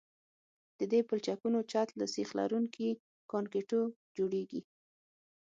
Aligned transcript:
د 0.79 0.81
دې 0.91 0.99
پلچکونو 1.07 1.59
چت 1.71 1.89
له 1.99 2.05
سیخ 2.13 2.29
لرونکي 2.39 2.89
کانکریټو 3.31 3.81
جوړیږي 4.17 4.61